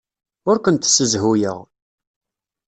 Ur 0.49 0.57
kent-ssezhuyeɣ. 0.59 1.57